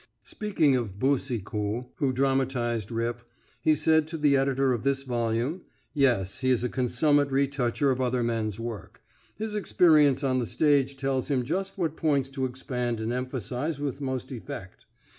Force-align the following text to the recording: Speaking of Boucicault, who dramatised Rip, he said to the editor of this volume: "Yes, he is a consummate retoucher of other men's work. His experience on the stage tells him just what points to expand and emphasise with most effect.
Speaking 0.23 0.75
of 0.75 0.97
Boucicault, 0.97 1.91
who 1.97 2.11
dramatised 2.11 2.89
Rip, 2.89 3.21
he 3.61 3.75
said 3.75 4.07
to 4.07 4.17
the 4.17 4.35
editor 4.35 4.73
of 4.73 4.81
this 4.81 5.03
volume: 5.03 5.61
"Yes, 5.93 6.39
he 6.39 6.49
is 6.49 6.63
a 6.63 6.69
consummate 6.69 7.29
retoucher 7.31 7.91
of 7.91 8.01
other 8.01 8.23
men's 8.23 8.59
work. 8.59 9.03
His 9.35 9.53
experience 9.53 10.23
on 10.23 10.39
the 10.39 10.47
stage 10.47 10.97
tells 10.97 11.27
him 11.27 11.43
just 11.43 11.77
what 11.77 11.97
points 11.97 12.29
to 12.29 12.45
expand 12.45 12.99
and 12.99 13.13
emphasise 13.13 13.77
with 13.77 14.01
most 14.01 14.31
effect. 14.31 14.87